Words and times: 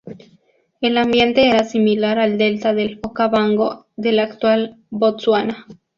El 0.81 0.97
ambiente 0.97 1.47
era 1.47 1.63
similar 1.63 2.17
al 2.17 2.39
delta 2.39 2.73
del 2.73 2.99
Okavango 3.03 3.85
de 3.97 4.11
la 4.13 4.23
actual 4.23 4.79
Botsuana. 4.89 5.67